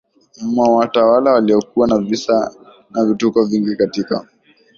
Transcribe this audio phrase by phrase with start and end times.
[0.43, 2.55] mwa watawala waliokuwa na visa
[2.91, 4.27] na vituko vingi katika